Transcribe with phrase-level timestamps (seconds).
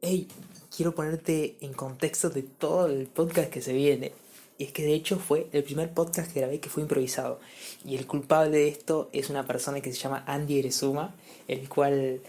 [0.00, 0.28] hey,
[0.74, 4.12] quiero ponerte en contexto de todo el podcast que se viene.
[4.58, 7.40] Y es que de hecho fue el primer podcast que grabé que fue improvisado.
[7.84, 11.14] Y el culpable de esto es una persona que se llama Andy Erezuma,
[11.46, 12.20] el cual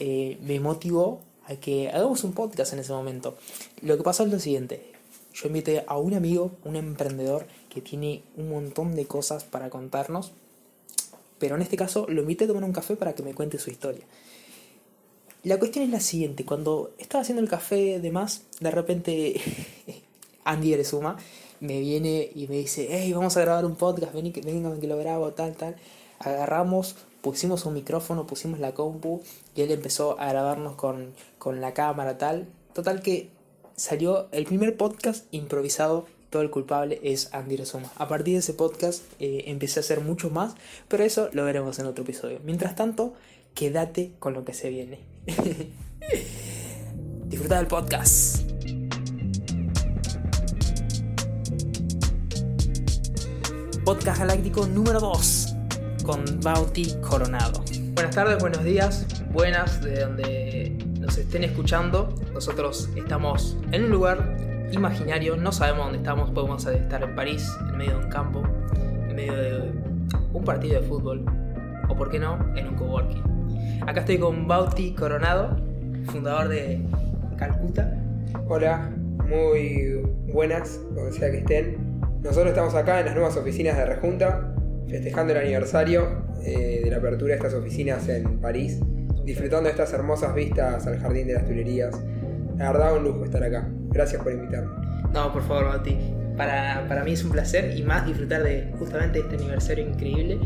[0.00, 3.36] eh, me motivó a que hagamos un podcast en ese momento.
[3.82, 4.92] Lo que pasó es lo siguiente.
[5.32, 10.32] Yo invité a un amigo, un emprendedor, que tiene un montón de cosas para contarnos.
[11.38, 13.70] Pero en este caso lo invité a tomar un café para que me cuente su
[13.70, 14.04] historia.
[15.44, 19.40] La cuestión es la siguiente, cuando estaba haciendo el café de más, de repente
[20.44, 21.16] Andy Erezuma
[21.60, 24.98] me viene y me dice, hey, vamos a grabar un podcast, vení que, que lo
[24.98, 25.76] grabo, tal, tal.
[26.18, 29.22] Agarramos, pusimos un micrófono, pusimos la compu
[29.54, 32.48] y él empezó a grabarnos con, con la cámara, tal.
[32.72, 33.30] Total que
[33.76, 37.90] salió el primer podcast improvisado todo el culpable es Andy Erezuma.
[37.96, 40.54] A partir de ese podcast eh, empecé a hacer mucho más,
[40.88, 42.40] pero eso lo veremos en otro episodio.
[42.44, 43.14] Mientras tanto,
[43.54, 45.17] quédate con lo que se viene.
[47.26, 48.48] Disfruta del podcast.
[53.84, 55.56] Podcast Galáctico número 2
[56.04, 57.62] con Bauti Coronado.
[57.92, 62.14] Buenas tardes, buenos días, buenas de donde nos estén escuchando.
[62.32, 64.36] Nosotros estamos en un lugar
[64.72, 68.42] imaginario, no sabemos dónde estamos, podemos estar en París, en medio de un campo,
[69.08, 69.72] en medio de
[70.32, 71.24] un partido de fútbol,
[71.88, 73.27] o por qué no, en un coworking.
[73.86, 75.56] Acá estoy con Bauti Coronado,
[76.06, 76.80] fundador de
[77.36, 77.94] Calcuta.
[78.46, 78.90] Hola,
[79.28, 80.02] muy
[80.32, 81.76] buenas, donde sea que estén.
[82.22, 84.54] Nosotros estamos acá en las nuevas oficinas de Rejunta,
[84.88, 88.80] festejando el aniversario eh, de la apertura de estas oficinas en París,
[89.24, 91.98] disfrutando de estas hermosas vistas al Jardín de las Tuilerías.
[92.56, 93.68] La verdad, un lujo estar acá.
[93.90, 94.70] Gracias por invitarme.
[95.12, 95.96] No, por favor, Bauti.
[96.36, 100.38] Para, para mí es un placer y más disfrutar de justamente este aniversario increíble,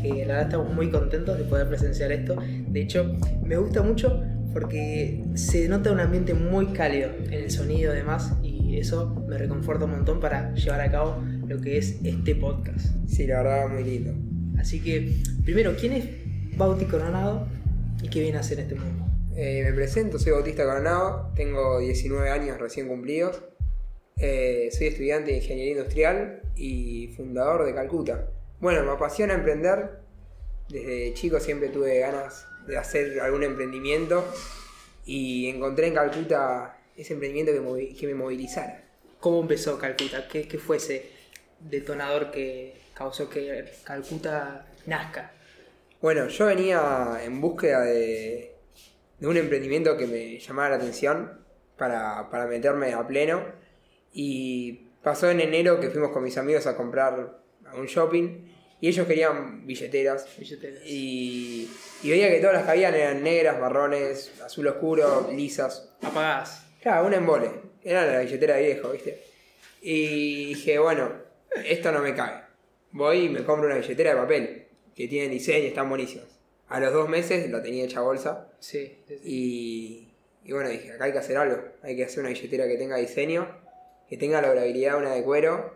[0.00, 2.36] que la verdad estamos muy contentos de poder presenciar esto.
[2.68, 3.12] De hecho,
[3.44, 8.78] me gusta mucho porque se nota un ambiente muy cálido en el sonido además y
[8.78, 12.86] eso me reconforta un montón para llevar a cabo lo que es este podcast.
[13.06, 14.12] Sí, la verdad, muy lindo.
[14.58, 15.12] Así que,
[15.44, 16.04] primero, ¿quién es
[16.56, 17.46] Bauti Coronado
[18.02, 19.06] y qué viene a hacer en este mundo?
[19.36, 23.42] Eh, me presento, soy Bautista Coronado, tengo 19 años recién cumplidos.
[24.18, 28.28] Eh, soy estudiante de Ingeniería Industrial y fundador de Calcuta.
[28.60, 30.00] Bueno, me apasiona emprender.
[30.68, 34.24] Desde chico siempre tuve ganas de hacer algún emprendimiento
[35.06, 38.84] y encontré en Calcuta ese emprendimiento que, movi- que me movilizara.
[39.18, 40.28] ¿Cómo empezó Calcuta?
[40.28, 41.10] ¿Qué, qué fue ese
[41.58, 45.32] detonador que causó que Calcuta nazca?
[46.02, 48.54] Bueno, yo venía en búsqueda de,
[49.18, 51.44] de un emprendimiento que me llamara la atención
[51.76, 53.42] para, para meterme a pleno.
[54.12, 58.49] Y pasó en enero que fuimos con mis amigos a comprar a un shopping
[58.80, 60.26] y ellos querían billeteras.
[60.38, 60.82] Billeteras.
[60.86, 61.70] Y,
[62.02, 65.90] y veía que todas las que habían eran negras, marrones, azul oscuro, lisas.
[66.02, 66.66] Apagadas.
[66.82, 67.50] Claro, un embole.
[67.82, 69.22] Era la billetera de viejo, ¿viste?
[69.82, 71.12] Y dije, bueno,
[71.64, 72.42] esto no me cabe.
[72.92, 76.26] Voy y me compro una billetera de papel, que tiene diseño, están buenísimas.
[76.68, 78.48] A los dos meses lo tenía hecha bolsa.
[78.60, 78.98] Sí.
[79.08, 79.20] sí, sí.
[79.24, 81.62] Y, y bueno, dije, acá hay que hacer algo.
[81.82, 83.48] Hay que hacer una billetera que tenga diseño,
[84.08, 85.74] que tenga la durabilidad una de cuero.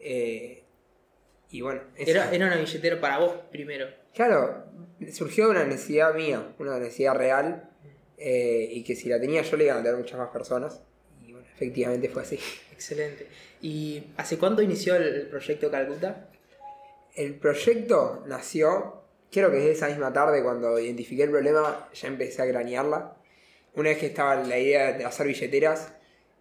[0.00, 0.62] eh,
[1.50, 2.10] y bueno, eso.
[2.10, 3.86] Era, era una billetera para vos primero.
[4.14, 4.64] Claro,
[5.12, 7.70] surgió una necesidad mía, una necesidad real,
[8.18, 10.82] eh, y que si la tenía yo le iba a meter muchas más personas.
[11.24, 12.38] Y bueno, efectivamente fue así.
[12.72, 13.28] Excelente.
[13.62, 16.28] ¿Y hace cuánto inició el, proyecto Calcuta?
[17.14, 22.42] El proyecto nació, creo que desde esa misma tarde cuando identifiqué el problema ya empecé
[22.42, 23.16] a cranearla.
[23.74, 25.92] Una vez que estaba la idea de hacer billeteras,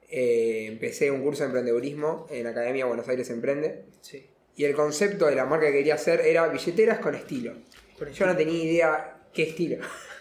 [0.09, 3.85] eh, empecé un curso de emprendedurismo en la Academia Buenos Aires Emprende.
[4.01, 4.27] Sí.
[4.57, 7.53] Y el concepto de la marca que quería hacer era billeteras con estilo.
[7.97, 9.77] Con Yo no tenía idea qué estilo,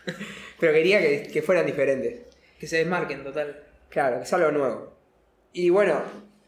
[0.60, 2.20] pero quería que, que fueran diferentes.
[2.60, 3.64] Que se desmarquen, total.
[3.88, 4.92] Claro, que es algo nuevo.
[5.54, 6.02] Y bueno,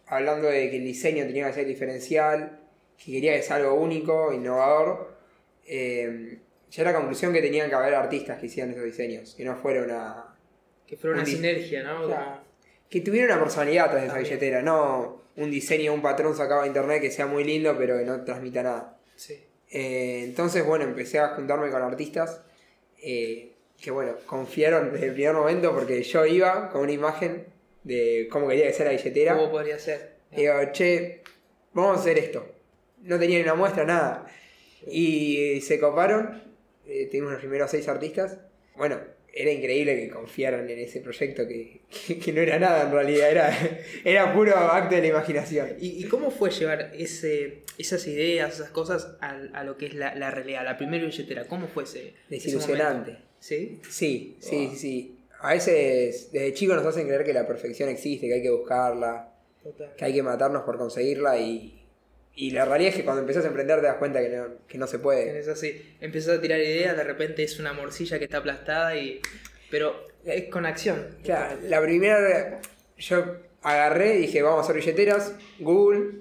[0.06, 2.60] hablando de que el diseño tenía que ser diferencial,
[3.02, 5.16] que quería que sea algo único, innovador,
[5.66, 6.38] eh,
[6.70, 9.82] ya la conclusión que tenían que haber artistas que hicieran esos diseños, que no fuera
[9.82, 10.24] una...
[10.86, 12.06] Que fuera una Un sinergia, ¿no?
[12.06, 12.47] Claro.
[12.90, 16.68] Que tuviera una personalidad tras de esa billetera, no un diseño, un patrón sacado de
[16.68, 18.98] internet que sea muy lindo pero que no transmita nada.
[19.16, 19.44] Sí.
[19.70, 22.42] Eh, entonces, bueno, empecé a juntarme con artistas
[23.02, 27.46] eh, que, bueno, confiaron desde el primer momento porque yo iba con una imagen
[27.84, 29.36] de cómo quería que sea la billetera.
[29.36, 30.16] ¿Cómo podría ser?
[30.32, 31.22] Y digo, che,
[31.72, 32.46] vamos a hacer esto.
[33.02, 34.26] No tenía ni una muestra, nada.
[34.86, 36.42] Y se coparon,
[36.86, 38.38] eh, tuvimos los primeros seis artistas.
[38.76, 38.98] Bueno,
[39.32, 43.30] era increíble que confiaran en ese proyecto que, que- que no era nada en realidad,
[43.30, 43.58] era,
[44.04, 45.76] era puro acto de la imaginación.
[45.80, 49.94] ¿Y, y cómo fue llevar ese, esas ideas, esas cosas a, a lo que es
[49.94, 51.44] la, la realidad, la primera billetera?
[51.46, 52.08] ¿Cómo fue ese?
[52.08, 53.10] ese Desilusionante.
[53.12, 53.28] momento?
[53.40, 53.80] ¿Sí?
[53.88, 54.70] Sí, sí, Wow.
[54.72, 55.14] sí, sí.
[55.40, 59.32] A veces, desde chicos nos hacen creer que la perfección existe, que hay que buscarla,
[59.62, 59.94] Total.
[59.96, 61.77] que hay que matarnos por conseguirla y,
[62.40, 64.78] y la realidad es que cuando empezás a emprender te das cuenta que no, que
[64.78, 65.40] no se puede.
[65.40, 65.96] Es así.
[66.00, 69.20] Empezás a tirar ideas, de repente es una morcilla que está aplastada y.
[69.72, 71.16] Pero es con acción.
[71.24, 72.60] Claro, la primera,
[72.96, 76.20] yo agarré y dije, vamos a hacer billeteras, Google,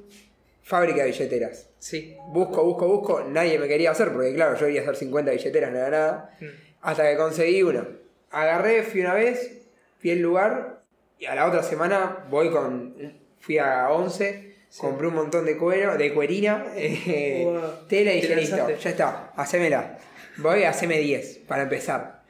[0.63, 1.69] fábrica de billeteras.
[1.77, 2.17] Sí.
[2.29, 5.77] Busco, busco, busco, nadie me quería hacer, porque claro, yo quería hacer 50 billeteras, no
[5.77, 6.37] era nada.
[6.41, 6.45] Mm.
[6.81, 7.87] Hasta que conseguí una.
[8.31, 9.61] Agarré, fui una vez,
[9.99, 10.81] fui al lugar,
[11.19, 12.95] y a la otra semana voy con.
[13.39, 14.81] Fui a 11, Sí.
[14.81, 17.61] compré un montón de cuero, de cuerina, eh, Wow.
[17.87, 19.97] tela y dije, listo, ya está, hacémela.
[20.37, 22.21] Voy, haceme 10 para empezar.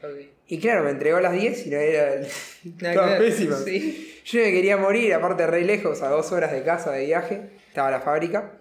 [0.47, 2.21] Y claro, me entregó las 10 y no era.
[2.81, 3.63] Nada pésimas.
[3.65, 4.21] Sí.
[4.23, 7.91] Yo me quería morir, aparte re lejos, a dos horas de casa de viaje, estaba
[7.91, 8.53] la fábrica.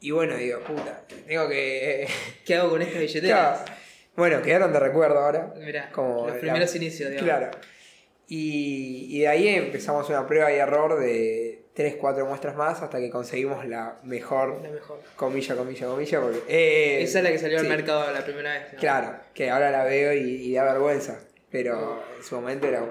[0.00, 2.06] Y bueno, digo, puta, tengo que.
[2.44, 3.62] ¿Qué hago con esta billetera?
[3.64, 3.72] Claro.
[4.16, 5.54] Bueno, quedaron de recuerdo ahora.
[5.58, 7.30] Mirá, Como los la- primeros inicios, digamos.
[7.30, 7.50] Claro.
[8.28, 12.98] Y, y de ahí empezamos una prueba y error de 3, 4 muestras más hasta
[13.00, 15.00] que conseguimos la mejor, La mejor.
[15.16, 16.20] comilla, comilla, comilla.
[16.20, 18.72] Porque, eh, Esa es la que salió sí, al mercado la primera vez.
[18.74, 18.78] ¿no?
[18.78, 21.20] Claro, que ahora la veo y, y da vergüenza.
[21.50, 22.84] Pero en su momento era.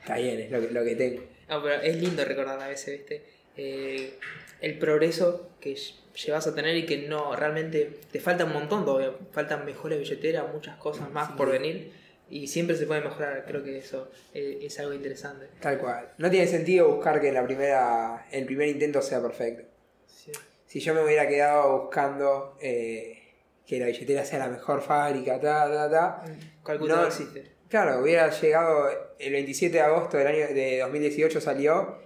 [0.00, 1.22] Está bien, es lo que, lo que tengo.
[1.48, 3.24] No, pero es lindo recordar a veces, ¿viste?
[3.56, 4.18] Eh,
[4.60, 8.84] el progreso que ll- llevas a tener y que no, realmente te falta un montón
[8.84, 9.12] todavía.
[9.32, 11.34] Faltan mejores billeteras, muchas cosas más Sí.
[11.36, 11.92] por venir.
[12.34, 15.46] Y siempre se puede mejorar, creo que eso eh, es algo interesante.
[15.60, 16.14] Tal cual.
[16.18, 19.62] No tiene sentido buscar que en la primera, el primer intento sea perfecto.
[20.04, 20.32] Sí.
[20.66, 23.22] Si yo me hubiera quedado buscando eh,
[23.64, 26.76] que la billetera sea la mejor fábrica, ta, ta, ta.
[26.76, 26.86] No.
[26.88, 27.52] no existe.
[27.68, 31.98] Claro, hubiera llegado el 27 de agosto del año de 2018 salió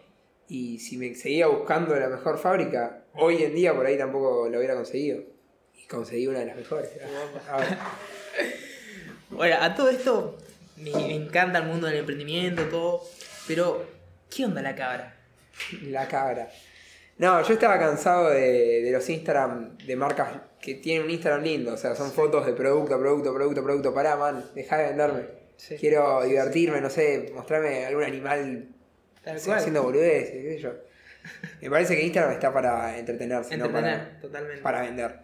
[0.46, 4.58] y si me seguía buscando la mejor fábrica, hoy en día por ahí tampoco lo
[4.58, 5.22] hubiera conseguido.
[5.74, 6.90] Y conseguí una de las mejores.
[9.38, 10.36] Bueno, a todo esto
[10.76, 13.02] me, me encanta el mundo del emprendimiento, todo.
[13.46, 13.86] Pero,
[14.28, 15.14] ¿qué onda la cabra?
[15.82, 16.50] la cabra.
[17.18, 20.28] No, yo estaba cansado de, de los Instagram de marcas
[20.60, 23.94] que tienen un Instagram lindo, o sea, son fotos de producto, producto, producto, producto.
[23.94, 25.22] Pará, man, dejá de venderme.
[25.56, 25.76] Sí.
[25.76, 28.68] Quiero divertirme, no sé, mostrarme algún animal
[29.24, 30.72] haciendo boludeces, qué sé yo.
[31.62, 34.62] Me parece que Instagram está para entretenerse, no Entretener, para, totalmente.
[34.62, 35.20] para vender.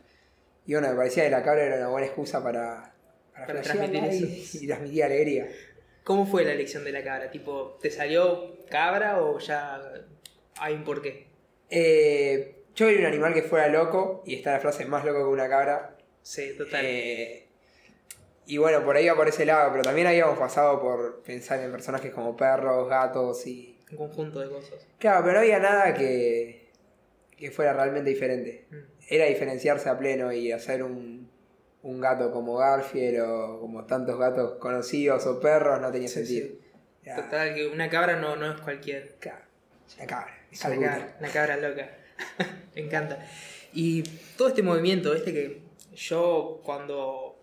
[0.66, 2.93] Y bueno, me parecía que la cabra era una buena excusa para,
[3.34, 4.58] para, transmitir y, eso.
[4.60, 5.48] y transmitir alegría.
[6.04, 7.30] ¿Cómo fue la elección de la cabra?
[7.30, 9.80] Tipo, ¿te salió cabra o ya
[10.58, 11.26] hay un porqué?
[11.70, 15.24] Eh, yo quería un animal que fuera loco, y está la frase más loco que
[15.24, 15.96] una cabra.
[16.22, 16.84] Sí, total.
[16.84, 17.46] Eh,
[18.46, 21.70] y bueno, por ahí va por ese lado, pero también habíamos pasado por pensar en
[21.70, 23.78] personajes como perros, gatos y...
[23.92, 24.86] un conjunto de cosas.
[24.98, 26.68] Claro, pero no había nada que,
[27.36, 28.66] que fuera realmente diferente.
[28.70, 28.76] Mm.
[29.08, 31.23] era diferenciarse a pleno y hacer un,
[31.84, 36.48] un gato como Garfield o como tantos gatos conocidos o perros no tenía Sí, sentido.
[36.48, 36.60] sí.
[37.04, 39.14] Era- Total, que una cabra no, no es cualquier.
[39.20, 39.44] claro,
[39.86, 41.90] es una cabra, es una cabra, una cabra loca.
[42.74, 43.18] Me encanta.
[43.72, 44.02] Y
[44.36, 45.62] todo este movimiento, este que
[45.94, 47.38] yo cuando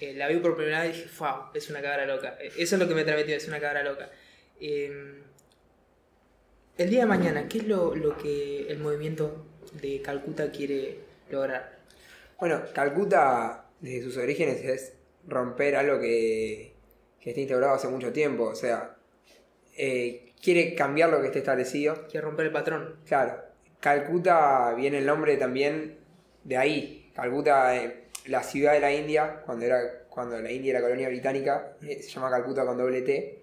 [0.00, 2.36] eh, la vi por primera vez dije, wow, es una cabra loca.
[2.40, 4.10] Eh, Eso es lo que me transmitió, es una cabra loca.
[4.60, 5.22] Eh,
[6.78, 9.46] el día de mañana, ¿qué es lo, lo que el movimiento
[9.80, 10.98] de Calcuta quiere
[11.30, 11.76] lograr?
[12.38, 14.94] Bueno, Calcuta desde sus orígenes es
[15.26, 16.74] romper algo que,
[17.20, 18.96] que está instaurado hace mucho tiempo, o sea,
[19.76, 22.06] eh, quiere cambiar lo que está establecido.
[22.08, 22.96] Quiere romper el patrón.
[23.06, 23.42] Claro,
[23.80, 25.98] Calcuta viene el nombre también
[26.44, 27.12] de ahí.
[27.14, 31.76] Calcuta, eh, la ciudad de la India, cuando, era, cuando la India era colonia británica,
[31.82, 33.42] eh, se llama Calcuta con doble T.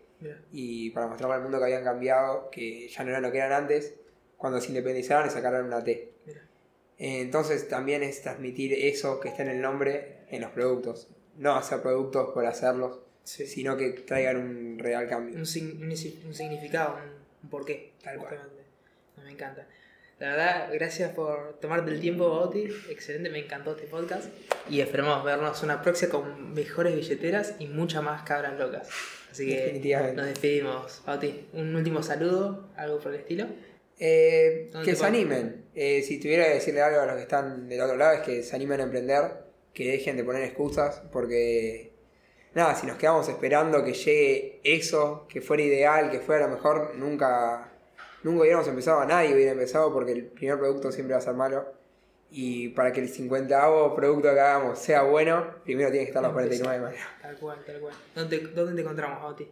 [0.54, 3.52] Y para mostrarle al mundo que habían cambiado, que ya no eran lo que eran
[3.52, 3.94] antes,
[4.38, 6.14] cuando se independizaron le sacaron una T.
[6.26, 6.48] Mira.
[6.98, 11.08] Entonces también es transmitir eso que está en el nombre en los productos.
[11.38, 13.48] No hacer productos por hacerlos, Sí.
[13.48, 15.36] sino que traigan un real cambio.
[15.36, 15.90] un, un
[16.28, 16.98] un significado,
[17.44, 17.94] un, porqué.
[18.04, 18.40] Tal cual.
[19.24, 19.66] me encanta.
[20.20, 22.66] La verdad, gracias por tomarte el tiempo, Bauti.
[22.90, 24.28] Excelente, me encantó este podcast.
[24.70, 28.88] Y esperemos vernos una próxima con mejores billeteras y muchas más cabras locas.
[29.32, 31.02] Así que nos despedimos.
[31.06, 33.48] Bauti, un último saludo, algo por el estilo.
[34.00, 35.66] Eh, ¿Dónde que se animen.
[35.76, 38.44] Eh, si tuviera que decirle algo a los que están del otro lado es que
[38.44, 39.24] se animen a emprender,
[39.74, 41.94] que dejen de poner excusas, porque
[42.54, 46.96] nada, si nos quedamos esperando que llegue eso, que fuera ideal, que fuera lo mejor,
[46.96, 47.72] nunca,
[48.24, 51.66] nunca hubiéramos empezado, nadie hubiera empezado porque el primer producto siempre va a ser malo.
[52.36, 56.32] Y para que el 50 producto que hagamos sea bueno, primero tiene que estar los
[56.32, 56.66] Empezar.
[56.66, 57.00] 49 malos.
[57.22, 57.94] Tal cual, tal cual.
[58.16, 59.48] ¿Dónde, dónde te encontramos, Bauti?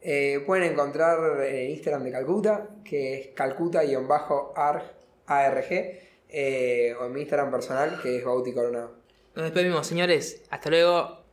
[0.00, 4.82] Eh, pueden encontrar en Instagram de Calcuta, que es calcuta-arg,
[5.26, 5.72] ARG,
[6.28, 9.03] eh, o en mi Instagram personal, que es Bauti Coronado.
[9.34, 10.42] Nos despedimos, señores.
[10.50, 11.23] Hasta luego.